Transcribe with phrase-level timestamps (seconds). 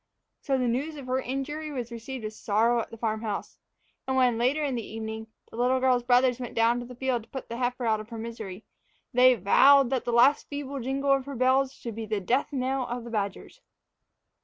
[0.39, 3.59] So the news of her injury was received with sorrow at the farm house;
[4.07, 6.95] and when, later in the evening, the little girl's big brothers went down to the
[6.95, 8.65] field to put the heifer out of her misery,
[9.13, 12.87] they vowed that the last feeble jingle of her bells should be the death knell
[12.87, 13.61] of the badgers.